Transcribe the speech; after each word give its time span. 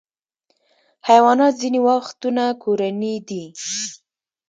حیوانات 1.09 1.53
ځینې 1.61 1.79
وختونه 1.89 2.43
کورني 2.63 3.15
دي. 3.27 3.45